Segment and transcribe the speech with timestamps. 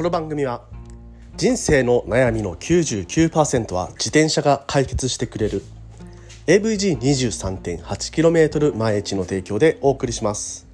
[0.00, 0.62] この番組は
[1.36, 5.62] 人生の悩みの99%は自転車が解決してくれる
[6.46, 10.66] AVG23.8km 毎日の提供でお送りします。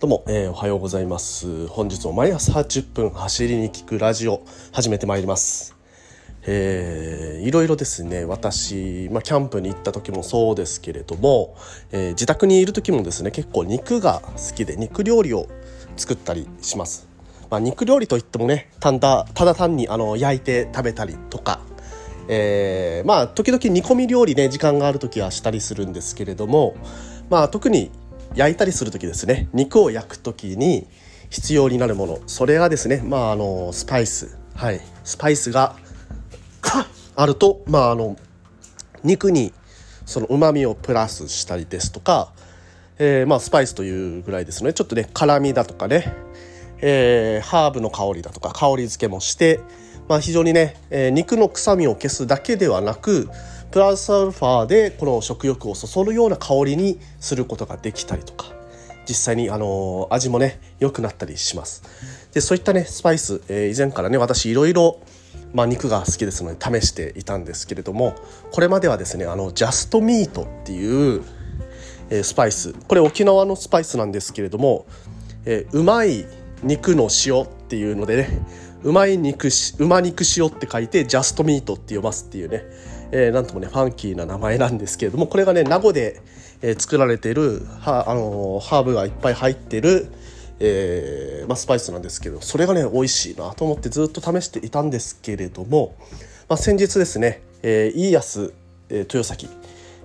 [0.00, 1.66] どうも、えー、おはようございます。
[1.66, 4.40] 本日も毎朝10分走りに聞くラジオ
[4.72, 5.76] 始めてまいります。
[6.46, 11.54] えー、いろいろですね私、まあ、キャンプに行った時もそうですけれども、
[11.92, 15.48] えー、自宅にいる時もですね結構肉が好きで肉料理を
[15.98, 17.12] 作ったりします。
[17.54, 21.60] まあ、肉料理といってもねただただ単にあの焼いて食べたりとか、
[22.26, 26.74] えー、まあ時々煮込み料理ね時間がある時はしたりするんですけれども、
[27.30, 27.92] まあ、特に
[28.34, 29.48] 焼いたりする時ですね。
[29.52, 30.88] 肉を焼く時に
[31.30, 32.18] 必要になるもの。
[32.26, 34.36] それがですね、まあ、あのスパイス。
[34.56, 34.80] はい。
[35.04, 35.76] スパイスが
[37.14, 38.16] あると、まあ、あの
[39.04, 39.52] 肉に
[40.06, 42.32] その旨味をプラスしたりですとか、
[42.98, 44.72] えー、まあスパイスというぐらいですね。
[44.72, 46.33] ちょっとね辛みだとかね。
[46.80, 49.60] えー、ハーブの香りだとか香り付けもして、
[50.08, 53.28] まあ、非常にね、えー、肉の臭みを消すだけではなく
[53.70, 58.46] プラスアルファでこの食欲をそそるような香りにすることができたりとか
[59.08, 61.82] 実際に、あのー、味もね良くなったりします。
[62.32, 65.00] でそういったねスパイス、えー、以前からね私いろいろ
[65.52, 68.16] まあ、肉が好きですので試していたんですけれども
[68.50, 71.22] これまではですねあのジャストミートっていう、
[72.10, 72.72] えー、スパイス。
[72.72, 74.84] これ沖縄のスパイスなんですけれども、
[75.44, 76.26] えー、うまい
[76.64, 78.40] 肉の塩っていうのでね
[78.82, 82.62] うまい肉しうま肉塩って書いてジャストミートって読ますっていうね、
[83.12, 86.20] えー、なんともねファンキーな名前なんですけれどもこれがね名護で、
[86.60, 90.08] えー、作られているはあのー、ハーブがいっぱい入ってる、
[90.60, 95.96] えーまあ、スパイスなんですけどそれがね美味しいなと思ってずっと試していたんですけれども、
[96.48, 98.52] まあ、先日ですね、えー、イーヤス、
[98.90, 99.48] えー、豊崎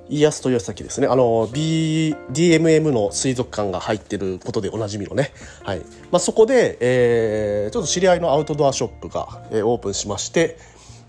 [0.10, 1.08] 家康豊崎ですね。
[1.08, 5.32] あの、B、DMM の水族館が入ってることでおなじみのね。
[5.64, 5.80] はい。
[6.12, 10.58] まあ、そこで、えー、ちょっと知り合いのアウトドアショップが、えー、オープンしまして、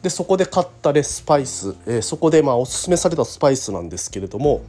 [0.02, 4.62] で、そこで買ったレスパイス、えー、そこで、まあ、おすすめされたスパイスなんですけれども、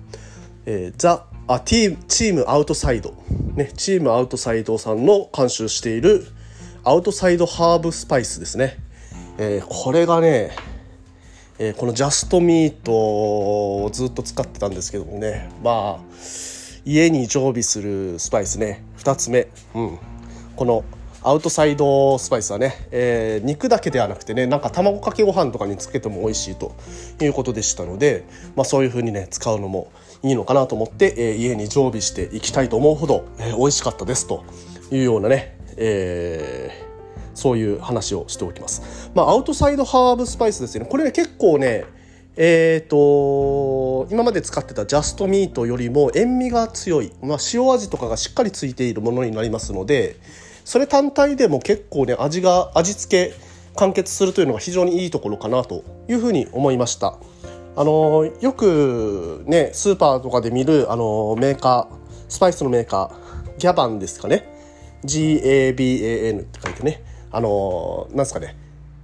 [0.65, 3.13] えー、ザ、あ、ティーム、チームアウトサイド、
[3.55, 6.25] ね、チームアウトサイドさんの監修している
[6.83, 8.77] アウトサイドハーブスパイスですね。
[9.37, 10.51] えー、これがね、
[11.63, 15.47] えー、このジャストミートをずっと使ってたんですけどもね。
[15.63, 16.03] まあ
[16.85, 18.83] 家に常備するスパイスね。
[18.97, 19.99] 2つ目、うん、
[20.55, 20.83] この
[21.21, 26.75] アウトサイドスパイスはね、えー、肉だけではなくてねなんか卵かけご飯とかにつけても美味しいと。
[27.21, 29.91] いうことでしたので、まあ、そういう風にね使うのも
[30.23, 34.43] いいのかなと思って、えー、家に常備していきたいと思うほど、えー、美味しかったですと。
[34.89, 36.90] いうようなね、えー
[37.33, 39.11] そういう話をしておきます。
[39.15, 40.89] まあ、アウトサイドハーブスパイスですよね。
[40.89, 41.85] これね、結構ね、
[42.37, 50.15] えーと、今まで使ってたジャストミートよりも塩味が強い、まあ、塩味とかがしっかりついているものになりますので
[50.63, 53.35] それ単体でも結構ね味が味付け
[53.75, 57.17] 完結するというのが非常にいいところかなというふうに思いました
[57.75, 61.95] あのよくねスーパーとかで見るあのメーカー
[62.29, 64.47] スパイスのメーカーギャバンですかね
[65.03, 68.55] GABAN って書いてねあのなんですかね。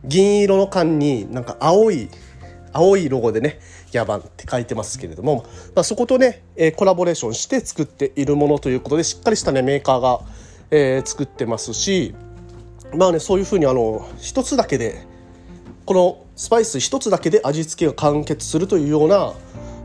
[0.03, 2.09] 銀色の缶になんか青い
[2.73, 3.59] 青いロゴでね
[3.91, 5.45] ギャバンって書いてますけれども、
[5.75, 10.19] まあ、そことね、え、コラボレーションして作っているものということでしっかりしたねメーカーが、
[10.69, 12.13] えー、作ってますし
[12.95, 15.05] まあねそういうふうにあの一つだけで
[15.85, 19.33] このスパイス一つだけで味付けが完結するというような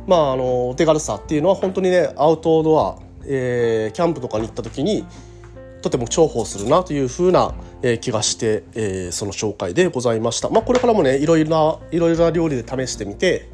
[0.07, 5.07] まああのお手軽さっていうのは本当にねアウトドア、えー、キャンプとかに行った時に
[5.83, 10.49] とても重宝するなというふうな、え気がして、えー、その紹介でございました。
[10.49, 13.49] まあ、これからもねいろいろないろいろな料理で試してみて、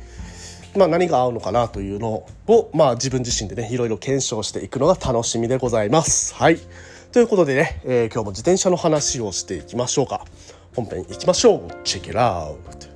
[0.77, 6.35] まあ、何が合うのかなというのを、まあ、自分自身でねいろいろ検証していくのが楽しみでございます。
[6.35, 6.59] はい
[7.11, 10.27] ということでね、えー、今日も自転車の話をしていきましょうか。
[10.77, 11.63] 本編いきましょう。
[11.83, 12.88] チェケラウト。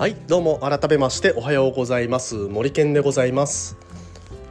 [0.00, 2.34] はいどうも改めましておはようございます。
[2.34, 3.76] 森健でございます。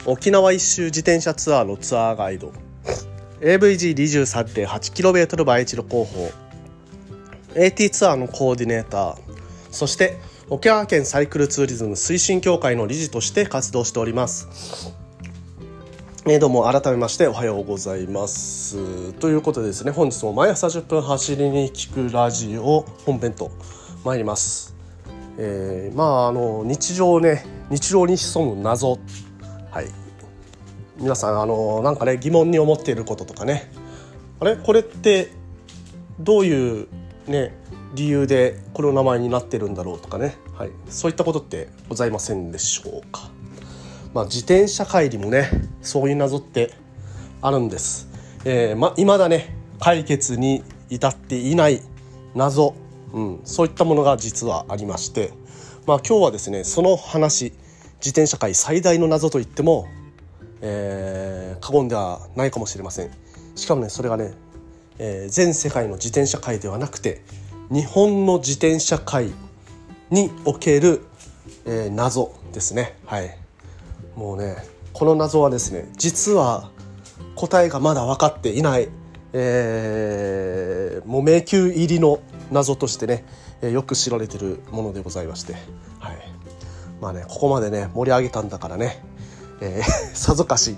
[0.06, 2.54] 沖縄一周自転車ツアーのツアーガイド。
[3.42, 6.30] AVG23.8km 倍一路広報。
[7.56, 9.18] AT ツアーのコーディネーター。
[9.72, 10.20] そして
[10.52, 14.94] 沖縄県サイクルツーリズム推進協会の理事として活動しております。
[16.28, 19.14] え、どうも改めましておはようございます。
[19.14, 23.50] ということでですね本日も毎朝10分走りに聞くラジオ本編と
[24.06, 24.69] 参ります。
[25.42, 29.00] えー、まああの日常ね日常に潜む謎。
[29.72, 29.88] はい。
[30.98, 33.72] 皆さんあのなんかね疑問に思っていることとかね。
[34.42, 34.58] あれ？
[34.58, 35.32] これって
[36.20, 36.88] どういう
[37.28, 37.54] ね
[37.96, 43.32] 理由でこの名前になってるんだろうとかね、はい、そういったことってございませんでしょうか。
[44.14, 45.50] まあ、自転車帰りもね
[45.82, 46.74] そういう謎って
[47.42, 48.10] あるんです。
[48.44, 51.82] えー、ま未だね解決に至っていない
[52.36, 52.76] 謎、
[53.14, 55.32] うん、そういったものが実はありまして、
[55.88, 57.54] まあ、今日はですねその話
[58.00, 59.88] 自転車界最大の謎といっても、
[60.62, 63.12] えー、過言ではないかもしれません。
[63.56, 64.34] しかもねそれがね、
[65.00, 67.24] えー、全世界の自転車界ではなくて
[67.72, 69.32] 日本の自転車界
[70.10, 71.02] における、
[71.66, 72.98] えー、謎ですね。
[73.06, 73.38] はい。
[74.16, 74.58] もうね
[74.94, 76.72] この謎はですね実は
[77.36, 78.90] 答えがまだ分かっていない、
[79.34, 82.20] えー、もう迷宮入りの
[82.52, 83.26] 謎としてね、
[83.62, 85.54] えよく知られてるものでございまして、
[86.00, 86.18] はい、
[87.02, 89.04] まあねここまでね盛り上げたんだからね、
[89.62, 90.76] えー、 さぞかし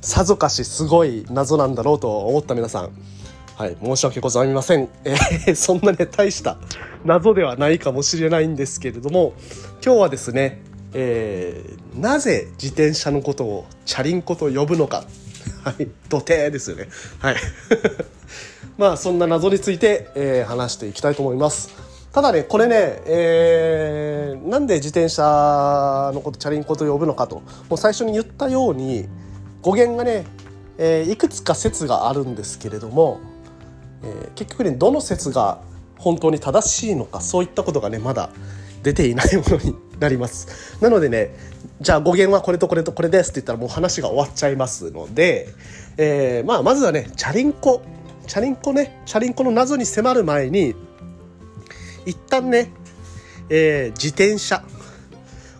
[0.00, 2.90] さぞかしすごい謎なんだろうと思った皆さん
[3.56, 6.58] はい申し訳ございません、えー、 そんなね大した
[7.04, 9.34] 謎ではないかもしれないんですけれども
[9.84, 10.62] 今日はですね、
[10.94, 15.04] えー、なぜ自転車のことをチャリンコと呼ぶのか
[15.64, 16.88] はい土手ですよね。
[17.18, 17.36] はい。
[18.78, 21.74] まあそんな謎について、えー、話していきたいと思います。
[22.12, 29.08] ただねこれね、えー、なんで自転車のことチャリンコと呼ぶのかともう最初に言ったように
[29.62, 30.24] 語源がね、
[30.78, 33.20] えー、いくつか説があるんですけれども、
[34.02, 35.60] えー、結局ねどの説が
[35.98, 38.30] 本当に正しいのかそういったことがねまだ
[38.82, 40.78] 出ていないものになります。
[40.80, 41.36] なのでね
[41.80, 45.48] じゃあ語源はこれとこれとこれですって言ったらもう話が終わっちゃいますので、
[45.96, 47.82] えー、まあまずはねチャリンコ
[48.28, 50.76] チャリンコねチャリンコの謎に迫る前に
[52.06, 52.70] 一旦ね、
[53.48, 54.62] えー、自転車。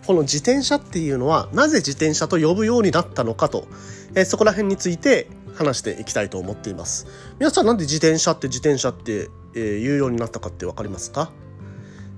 [0.05, 3.67] この自転車っていうのはなぜ自転車と呼ぶようになったのかと、
[4.15, 7.05] えー、そこら辺について話していきたいと思っています。
[7.37, 11.31] 皆さんなんで自転車って自転車って、えー、言うようになったかって分かりますか？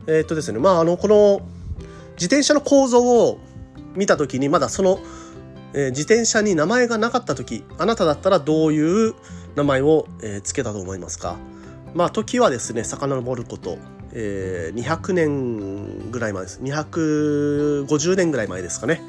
[0.07, 1.41] え、っとですねまああのこの
[2.13, 3.39] 自転車の構造を
[3.95, 4.99] 見た時にまだその、
[5.73, 9.15] え、自転車に名前がなかった時あなただったらどういう
[9.55, 11.37] 名前を、えー、つけたと思いますか。
[11.93, 13.77] まあ時はですね遡ること、
[14.13, 16.61] えー、200年ぐらい前です。
[16.61, 19.01] 250年ぐらい前ですかね、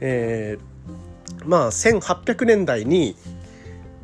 [0.00, 3.16] えー、まあ1800年代に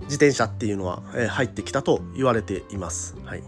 [0.02, 3.14] 自転車っていうのは、えー、入ってきたと言われています。
[3.24, 3.42] はい、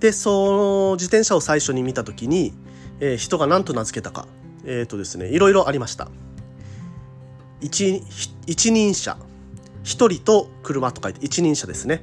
[0.00, 2.52] でその自転車を最初に見た時に、
[3.00, 4.26] えー、人が何と名付けたか。
[4.64, 6.08] えっ、ー、とですねいろいろありました。
[7.60, 8.02] 一
[8.46, 9.16] 一人車。
[9.86, 12.02] 一人と車と書いて一人車ですね。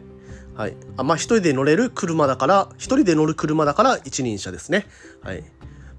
[0.55, 0.75] はい。
[0.95, 4.87] あまあ一人で乗れる車だから一人で乗る車だから一人車ですね。
[5.21, 5.43] はい。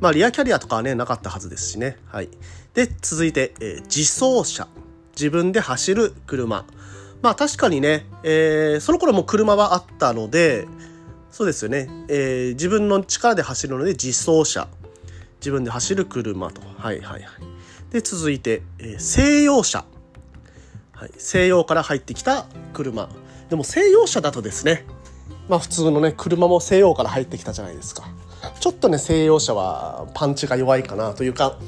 [0.00, 1.98] まあリアキャリアとかはねなかったはずですしね。
[2.06, 2.30] はい。
[2.72, 4.66] で続いて、えー、自走車。
[5.14, 6.64] 自分で走る車。
[7.20, 10.66] まあ確かにね、えー、その頃も車はあったので
[11.30, 14.68] そうですよね、えー、自分の力で走るので自走車。
[15.44, 16.62] 自分で走る車と。
[16.78, 17.22] はいはいはい。
[17.92, 19.84] で、続いて、えー、西洋車。
[21.04, 23.10] はい、西洋から入ってきた車。
[23.50, 24.86] でも西洋車だとですね、
[25.50, 28.04] まあ普通のね、車も西洋から入ってきたじゃないですか。
[28.58, 31.58] ちょっとね、西洋車はパンチが弱いかなというか、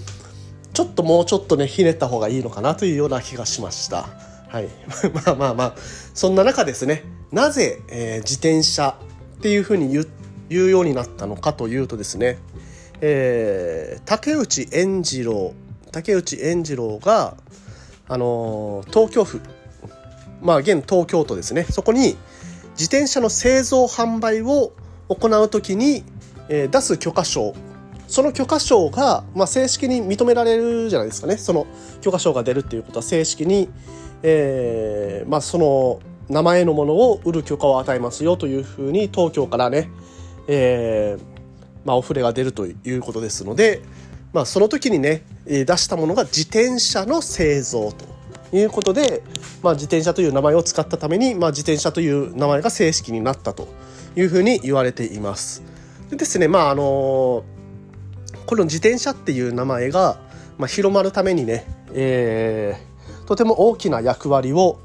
[0.73, 4.09] ちょっともうちょっとね、ひねった方がいいのかなというような気がしました。
[4.49, 4.71] はい。
[5.13, 5.75] まあまあまあ、
[6.15, 8.97] そんな中ですね、なぜ、えー、自転車
[9.37, 9.91] っていうふうに
[10.49, 12.39] 言うようになったのかというとですね、
[13.03, 15.53] えー、竹内円次郎
[15.97, 17.39] 竹内円次郎が、
[18.09, 19.41] あの、東京府。
[20.43, 21.65] まあ現東京都ですね。
[21.65, 22.17] そこに
[22.73, 24.73] 自転車の製造販売を
[25.09, 26.05] 行う時に、
[26.49, 27.55] えー、出す許可証。
[28.07, 31.37] その許可証が、まあ、正式に認められるじゃないですかね。
[31.37, 31.67] その
[32.01, 33.69] 許可証が出るっていうことは正式に、
[34.23, 39.91] えーまあ、その名前のものを売る許可を与えますよというふうに東京からね、
[40.47, 41.23] えー、
[41.85, 43.83] まあ、お触れが出るということですので、
[44.37, 48.05] まあ、その時にね出したものが自転車の製造と
[48.55, 49.23] いうことで、
[49.63, 53.67] まあ、自転車という名前を使ったために、まあ、自転車という名前が正式になったと
[54.15, 55.63] いうふうに言われています。
[56.11, 57.45] でですねまああの
[58.45, 60.21] この自転車っていう名前が、
[60.59, 61.65] まあ、広まるためにね、
[61.95, 64.79] えー、とても大きな役割を、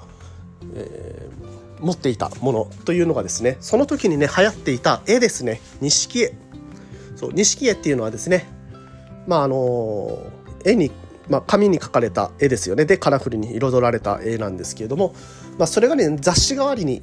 [0.76, 6.38] えー、持っていたものというのがですねその時にね流行っていた絵ですね錦絵
[7.18, 8.48] そう錦絵っていうのはですね
[9.28, 10.20] まああの
[10.66, 10.92] 絵に、
[11.30, 12.86] まあ、紙に描かれた絵ですよね。
[12.86, 15.14] でカラフルに彩られた絵なんですけれども、
[15.58, 17.02] まあ、それがね雑誌代わりに、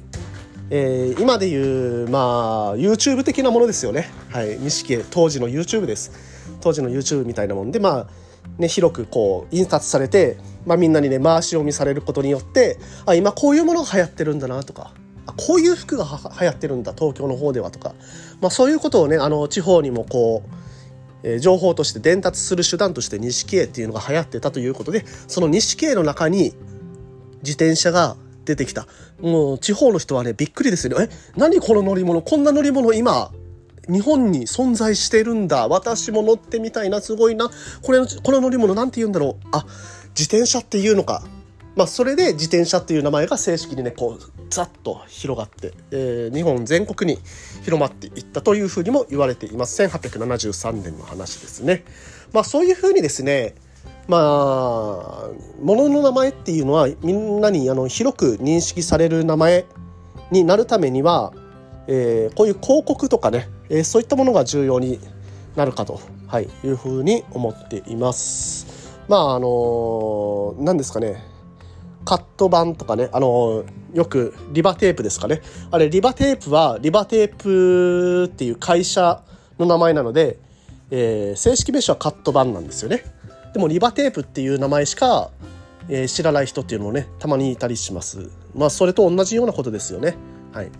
[0.69, 4.09] えー、今でいうまあ YouTube 的なものですよね。
[4.29, 4.57] はい。
[4.59, 6.11] 錦絵当時の YouTube です。
[6.61, 8.07] 当時の YouTube みたいなもんでまあ
[8.57, 14.91] ね、広くこう印刷されて、まあ、みんなにね回し読みされることによってあ今こういうものが流行ってるんだなとか
[15.37, 16.05] こういう服が
[16.39, 17.93] 流行ってるんだ東京の方ではとか、
[18.41, 20.68] まあ、そういうことをねあの地方にもこう
[21.23, 26.53] え、情報として伝達する手段として錦絵っていうのが流行ってたということでその錦絵の中に
[27.41, 28.87] 自転車が出てきた。
[29.21, 31.09] もう地方の人はねびっくりですよね。
[31.11, 32.21] え何この乗り物？
[32.21, 33.31] こんな乗り物今
[33.87, 35.67] 日本に存在してるんだ。
[35.67, 37.49] 私も乗ってみたいなすごいな。
[37.81, 39.47] これこの乗り物なんて言うんだろう。
[39.51, 39.65] あ
[40.09, 41.23] 自転車っていうのか。
[41.79, 47.17] まあそれで自転車っていう名前が正式にねこうざっと広がって、えー、日本全国に
[47.63, 51.85] 広まっていったというふうにも言われています1873年の話ですね
[52.33, 53.55] まあそういうふうにですね
[54.09, 55.29] まあ
[55.61, 59.65] 物のの名前っていうのはみんなにあの広く認識される名前
[60.31, 61.31] になるためには
[61.91, 64.99] えー、こういう広告とかね、えー、そういったものが重要に
[65.55, 68.67] なるかと、はい、いうふうに思っています。
[69.07, 71.23] まああの何、ですかね
[72.09, 73.63] カット版とかね、あの
[73.93, 79.21] よくリバテープですかねあれリバテープはリバテープっていう会社
[79.59, 80.39] の名前なので、
[80.89, 83.03] えー、正式名称はカット版なんですよね。
[83.53, 85.29] でもリバテープっていう名前しか、
[85.87, 88.31] えー、知らない人っていうのもねたまにいたりします。
[88.55, 90.15] まあそれと同じようなことですよね。
[90.51, 90.71] はい。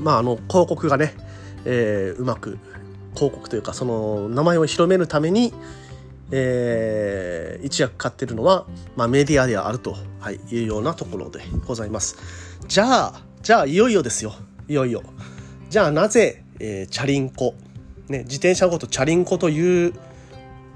[0.00, 1.14] まあ、あの広告がね、
[1.64, 2.58] えー、うまく
[3.14, 5.54] 広告というかその名前を広めるために、
[6.30, 8.66] えー、一役買ってるのは、
[8.96, 12.16] まあ、メディアであると、はい、いうようなところでございます。
[12.66, 14.34] じゃあじゃあいよいよですよ
[14.68, 15.02] いよいよ。
[15.68, 17.54] じゃあなぜ、えー、チャリンコ、
[18.08, 19.92] ね、自転車ごとチャリンコという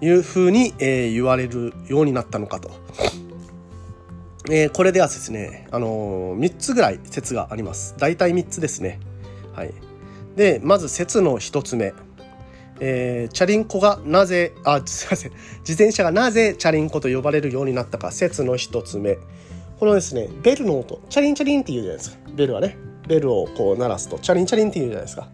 [0.00, 2.70] いうふうに、えー、言われるようになったのかと。
[4.50, 7.94] えー、これではですね、あのー、3つぐらい説があります。
[7.98, 9.00] 大体3つですね。
[9.54, 9.74] はい、
[10.36, 11.92] でまず説の1つ目、
[12.80, 15.32] えー、チャリンコがなぜあ すいません。
[15.60, 19.18] 自転車がなぜチャリンコと呼ばれるようになったか説の1つ目。
[19.78, 21.00] このですねベルの音。
[21.08, 22.16] チャリンチャリンって言うじゃないですか。
[22.34, 22.76] ベルはね。
[23.06, 25.28] ベルをこう鳴らすとチャリンチャリンって言うじゃないですか。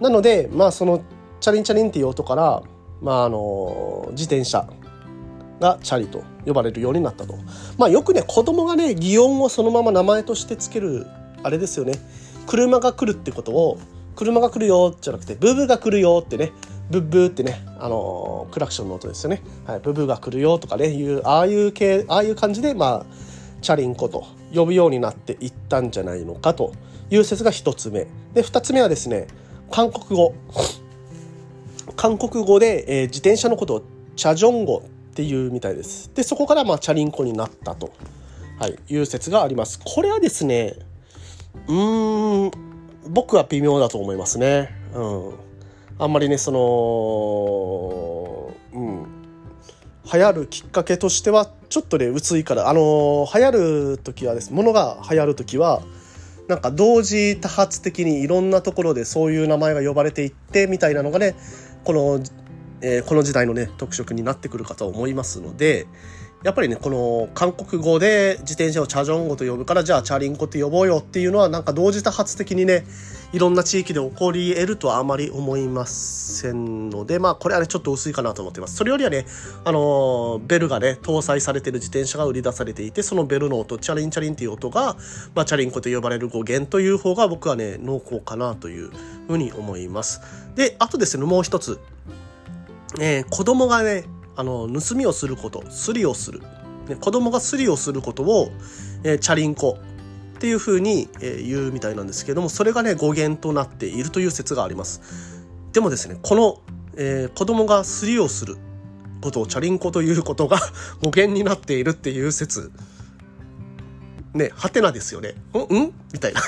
[0.00, 1.00] なのでまあその
[1.40, 2.62] チャリンチャリンっていう音から
[3.00, 4.68] まああの自転車
[5.60, 7.34] がチャリと呼ばれるようになったと。
[7.78, 11.06] まあよくね子供がね擬音をそのまま名前としてつける
[11.42, 11.94] あれですよね。
[12.46, 13.78] 車が来るってことを
[14.18, 16.50] 車が来るよじゃなくてブブが来るよってね
[16.90, 19.42] ブブーってね、あのー、クラクションの音ですよね。
[19.66, 23.06] はい、ブブが来るよとかね、いう、ああいう系、ああいう感じで、まあ、
[23.60, 26.72] チャリンコと呼ぶようになっていったんじゃないのかと
[27.10, 28.06] いう説が一つ目。
[28.32, 29.26] で、二つ目はですね、
[29.70, 30.34] 韓国語。
[31.94, 33.82] 韓国語で、えー、自転車のことを
[34.16, 36.10] チャジョン語っていうみたいです。
[36.14, 37.92] で、そこからまあチャリンコになったと、
[38.58, 39.78] はい、いう説があります。
[39.84, 40.74] これはですね、
[41.66, 42.67] うーん、
[43.08, 44.70] 僕は微妙だと思いますね。
[44.94, 45.34] うん。
[45.98, 46.52] あんまりね、そ
[48.72, 49.06] の、うん。
[50.12, 53.50] 流行るきっかけとしては、ちょっとね、薄いから、あのー、流行
[53.92, 55.82] る時はです、ものが流行る時は、
[56.48, 61.34] なんか同時多発的にいろんなところでそういう名前が呼ばれていってみたいなのがね
[61.84, 62.20] この、
[62.80, 65.86] えー、この時代のね特色になってくるかと思いますので
[66.44, 72.84] やっぱりね、この韓国語で自転車をチャジョン語と呼ぶから、じゃあチャリンコって呼ぼうよっていうのは、なんか同時多発的にね、
[73.32, 78.76] いろんな地域で起こり得るとはあまり思いませんので、まあこれはね、ちょっと薄いかなと思ってます。
[78.76, 79.26] それよりはね、
[79.64, 84.96] あの、ベルがね、搭載されてる自転車が売り出されていて、そのベルの音、チャリンチャリンっていう音が、
[85.34, 88.90] まあチャリンコと呼ばれる語源という方が僕はね、濃厚かなという
[89.26, 90.20] ふうに思います。
[90.54, 91.80] で、あとですね、もう一つ。
[93.00, 94.04] えー、子供がね、
[94.38, 96.40] あの盗みをすることスリをする、
[96.88, 98.50] ね、子供がスリをすることを、
[99.02, 99.78] えー、チャリンコ
[100.36, 105.44] っていうふうに、えー、言うみたいなんですけどもそれがね語源となっているという説があります。
[105.72, 106.60] でもですねこの、
[106.96, 108.56] えー、子供がスリをする
[109.20, 110.60] ことをチャリンコということが
[111.02, 112.70] 語源になっているっていう説。
[114.34, 115.34] ねはてなですよね。
[115.52, 115.92] んん？
[116.12, 116.40] みたいな。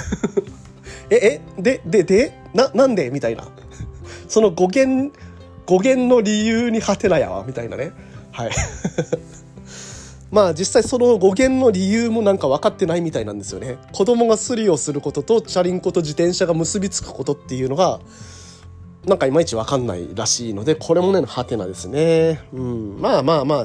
[1.11, 1.61] ええ？
[1.61, 2.41] ででで？
[2.55, 3.11] ななんで？
[3.11, 3.49] みたいな。
[4.29, 5.13] その語源
[5.71, 7.93] 語源の理由にハテナやわみたいなね。
[8.33, 8.51] はい。
[10.33, 13.79] まあ実際その語源の理由もなんか分かってないみたいなんですよね。
[13.93, 18.01] 子供がスリをすることとチャリンコと自転車が結びつくことっていうのが
[19.07, 22.43] なんかいまいち分かんないらしいのでこれもねハテナですね。
[22.53, 23.01] うん。
[23.01, 23.65] まあまあまあ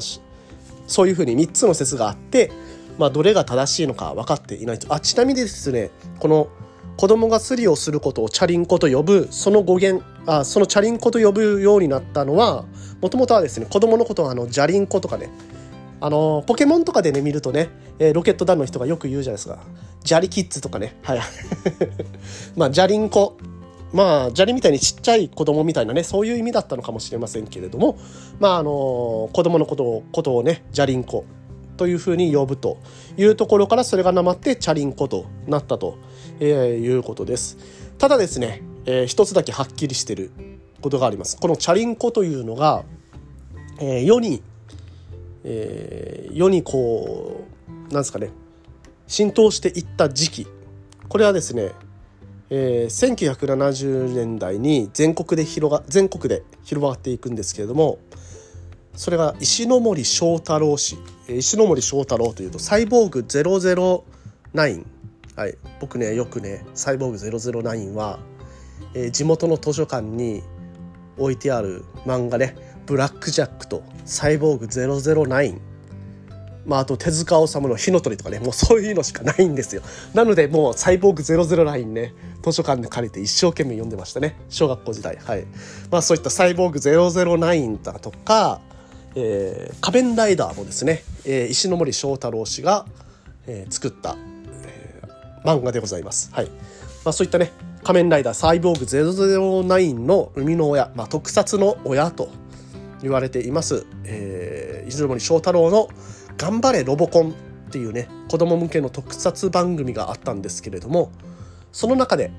[0.86, 2.52] そういうふうに3つの説があって
[3.00, 4.94] まあどれが正しいのか分かっていないと。
[4.94, 6.50] あちなみにですねこの
[6.98, 12.66] 子供がスリをすることをチャリンコと呼ぶその語源あそのチャリンコと呼ぶようになったのは
[13.02, 15.30] もともとはですね子供のことはあのジャリンコとかね
[16.02, 19.60] あのポケモンとかでね見るとね、えー、ロケット団の人がよく言うじゃないですか。
[20.04, 20.98] ジャリキッズとかね。
[21.02, 21.20] はい。
[22.56, 23.38] まあジャリンコ。
[23.94, 27.98] まあ砂利みたいにちっちゃい子供みたいなねそういう意味だったのかもしれませんけれども
[28.40, 31.24] まああの子供のことをことをねジャリンコ
[31.78, 32.78] というふうに呼ぶと
[33.16, 35.98] いうところからそれがなまってチャリンコとなったと
[36.40, 37.58] え、いうことです。
[37.98, 40.32] ただですね、えー、一つだけはっきりしてる
[40.82, 41.38] ことがあります。
[41.38, 42.84] このチャリンコというのが、
[43.80, 44.44] えー、世に、
[45.44, 48.30] えー、世にこうなんですかね
[49.08, 50.48] 浸透していった時期。
[51.08, 51.72] これはですね、
[52.50, 58.00] えー、1970年代に全国で広が全国で広がっていくんですけれども
[58.96, 60.98] それが石森章太郎氏。
[61.28, 64.04] 石森章太郎というとサイボーグ009
[65.36, 68.20] はい、僕ねよくねサイボーグ009は、
[68.94, 70.44] えー、地元の図書館に
[71.18, 72.56] 置いてある漫画ね
[72.86, 75.60] 「ブラック・ジャック」と「サイボーグ009」
[76.66, 79.84] まあ、あと手塚治虫の火の鳥とかねもうそういうのしかないんですよ。
[80.14, 82.14] なのでもうサイボーグ009ね
[82.44, 84.36] 図書館で借りて一生懸命読んでましたね。
[84.50, 85.46] 小学校時代はい。
[85.92, 88.62] まあそういったサイボーグ009だとか、
[89.16, 92.86] えー、仮面ライダーもですね、えー、石森章太郎氏が、
[93.46, 94.18] えー、作った、
[94.64, 96.32] えー、漫画でございます。
[96.34, 96.46] はい。
[97.04, 97.52] まあそういったね
[97.86, 102.30] 仮面ライダーサイボーグ009の生みの親、まあ、特撮の親と
[103.04, 105.90] 言われています、えー、石森章太郎の
[106.36, 107.30] 「頑張れロボコン」
[107.70, 111.12] っていうね子供向けの特撮番組があったんですけれども
[111.72, 112.32] その中で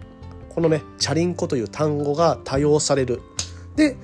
[0.52, 3.20] このねチャリンコという単語が多用される。
[3.76, 3.96] で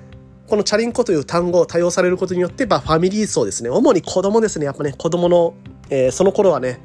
[0.47, 4.67] このチャリンコという単語を多用されることによって、まあ、ファミリー層ですね主に子供ですね。
[4.67, 5.55] やっぱね子供の、
[5.91, 6.79] えー、その頃はね、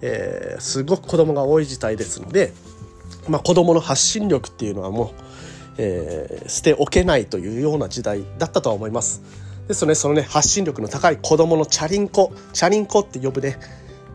[0.00, 2.52] えー、すごく子供が多い時代ですので
[3.28, 5.10] まあ、子どもの発信力っていうのはもう、
[5.78, 9.22] えー、捨ておけないというような時代だったとは思います。
[9.68, 13.58] ですのでそのね発信力の高い子どものチャリンコチャリンコって呼ぶね、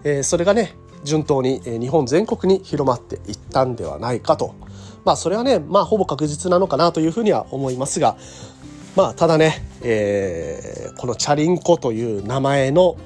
[0.03, 4.55] えー、それがね順当に日本全国に広まっていったんではないかと
[5.03, 8.17] まあそれはねまあほぼ確実なのかなというふうには思いますが
[8.95, 12.97] まあただね、えー、このチャリンコという名前の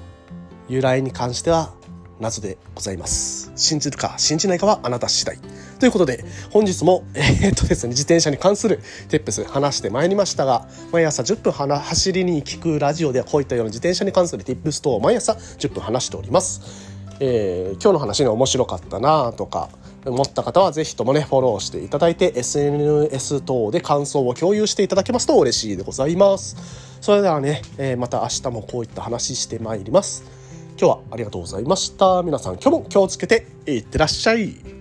[0.68, 1.74] 由来に関しては
[2.20, 3.45] 謎でございます。
[3.56, 5.38] 信じるか信じないかはあなた次第。
[5.80, 16.94] ということで、本日も、えー、っとですね、自転車に関するテップス話してまいりましたが、毎朝10分走りに聞くラジオではこういったような自転車に関するテップス等を毎朝10分話しております。
[17.20, 19.70] えー、今日の話に面白かったなとか、
[20.06, 26.56] 思った方はぜひともね、フォローしていただいて、SNS 等で感想を共有していただけますと嬉しいでございます。
[27.02, 30.35] それではね、えー、また明日もこういった話してまいります。
[30.78, 32.22] 今日はありがとうございました。
[32.24, 34.75] 皆さん今日も気をつけていってらっしゃい。